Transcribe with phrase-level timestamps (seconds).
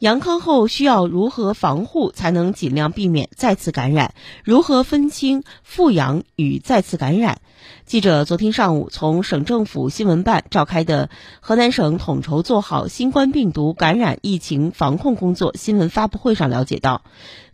[0.00, 4.12] 阳康后需要如何防护才能尽量避免再次感染？
[4.44, 7.40] 如何分清复阳与再次感染？
[7.86, 17.02] 记者昨天上午从省政府新闻办召开的河南省统筹做好新冠病毒感染疫情防控工作新闻发布会上了解到，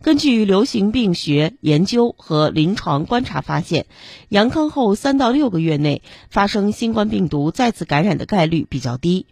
[0.01, 3.85] 根据流行病学研究和临床观察发现，
[4.27, 9.27] 阳康后三到六个月内发生新冠病毒再次感染的概率比较低。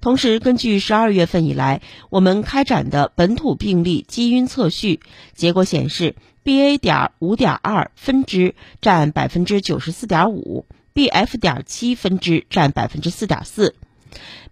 [0.00, 5.00] 同时，根据十二月份以来我们开展的本土病例基因测序
[5.34, 6.14] 结果显示。
[6.44, 6.76] BA.
[6.76, 11.38] 点五点二分支占百分之九十四点五，BF.
[11.38, 13.74] 点七分支占百分之四点四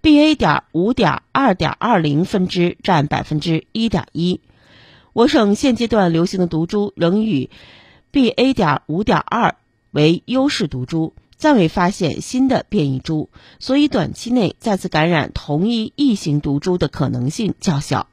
[0.01, 0.35] ，BA.
[0.35, 4.41] 点五点二点二零分支占百分之一点一。
[5.13, 7.51] 我省现阶段流行的毒株仍以
[8.11, 8.55] BA.
[8.55, 9.57] 点五点二
[9.91, 18.09] 为优势毒株，暂未发现新的变异株，所以短期内再次感染同一异型毒株的可能性较小。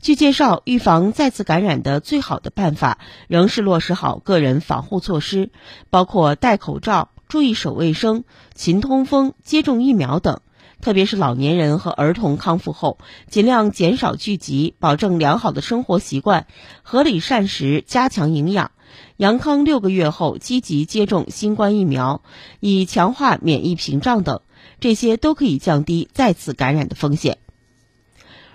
[0.00, 5.50] 据介绍，预防再次感染的最好的办法仍是落实好个人防护措施，
[5.90, 10.40] 包括戴口罩、注意手卫生、勤通风、接种疫苗等。
[10.80, 12.96] 特别是老年人和儿童康复后，
[13.28, 16.46] 尽量减少聚集，保证良好的生活习惯，
[16.82, 18.70] 合理膳食，加强营养。
[19.18, 22.22] 阳康六个月后，积极接种新冠疫苗，
[22.60, 24.40] 以强化免疫屏障等，
[24.80, 27.36] 这些都可以降低再次感染的风险。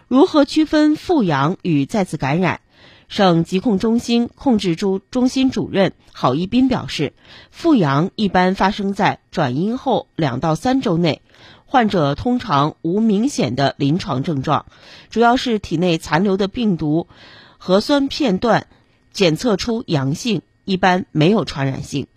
[0.08, 2.61] 如何区分复阳与再次感染？
[3.08, 7.14] 省疾控中心控制中中心主任郝一斌表示，
[7.52, 11.22] 复阳一般发生在转阴后两到三周内，
[11.66, 14.66] 患者通常无明显的临床症状，
[15.09, 17.08] 主要是体内残留的病毒
[17.58, 18.67] 核酸片段
[19.12, 22.08] 检测出阳性，一般没有传染性。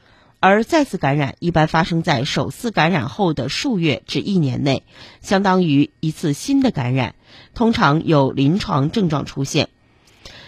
[0.41, 4.85] 而再次感染一般发生在首次感染后的数月至一年内，
[5.21, 7.17] 相当于一次新的感染，
[7.55, 9.69] 通常有临床症状出现，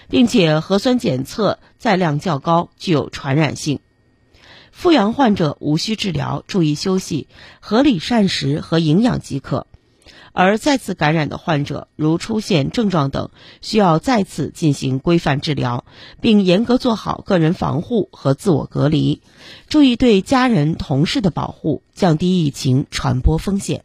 [0.09, 3.81] 并且核酸检测载量较高，具有传染性。
[4.71, 7.27] 复阳患者无需治疗，注意休息，
[7.59, 9.67] 合理膳食和营养即可。
[10.33, 13.31] 而再次感染的患者，如出现症状等，
[13.61, 15.85] 需要再次进行规范治疗，
[16.21, 19.23] 并严格做好个人防护和自我隔离，
[19.69, 23.85] 注意对家人、同事的保护，降低疫情传播风险。